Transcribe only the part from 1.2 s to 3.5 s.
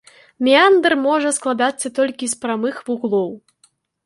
складацца толькі з прамых вуглоў.